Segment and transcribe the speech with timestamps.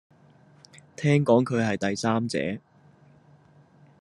[0.95, 2.57] 聽講佢係第三者